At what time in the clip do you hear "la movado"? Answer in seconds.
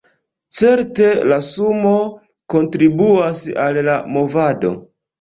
3.93-4.79